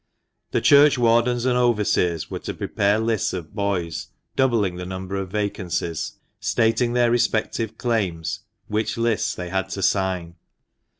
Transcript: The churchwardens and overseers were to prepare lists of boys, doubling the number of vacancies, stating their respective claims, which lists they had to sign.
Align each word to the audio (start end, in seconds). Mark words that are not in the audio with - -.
The 0.49 0.61
churchwardens 0.61 1.45
and 1.45 1.55
overseers 1.55 2.31
were 2.31 2.39
to 2.39 2.55
prepare 2.55 2.97
lists 2.97 3.33
of 3.33 3.53
boys, 3.53 4.07
doubling 4.35 4.77
the 4.77 4.83
number 4.87 5.15
of 5.15 5.29
vacancies, 5.29 6.13
stating 6.39 6.93
their 6.93 7.11
respective 7.11 7.77
claims, 7.77 8.39
which 8.67 8.97
lists 8.97 9.35
they 9.35 9.49
had 9.49 9.69
to 9.69 9.83
sign. 9.83 10.37